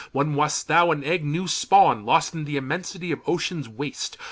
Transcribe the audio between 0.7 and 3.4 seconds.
an egg new spawn'd, Lost in the immensity of